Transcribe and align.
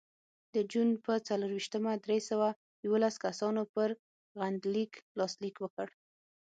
د 0.53 0.55
جون 0.71 0.89
په 1.05 1.13
څلرویشتمه 1.27 1.91
درې 2.05 2.19
سوه 2.29 2.47
یوولس 2.85 3.15
کسانو 3.25 3.61
پر 3.73 3.89
غندنلیک 4.39 4.91
لاسلیک 5.19 5.55
وکړ. 5.63 5.87